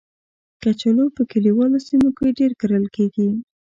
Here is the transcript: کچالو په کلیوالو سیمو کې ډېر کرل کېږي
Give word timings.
کچالو 0.61 1.05
په 1.15 1.21
کلیوالو 1.31 1.77
سیمو 1.87 2.09
کې 2.17 2.27
ډېر 2.39 2.51
کرل 2.61 2.85
کېږي 2.95 3.29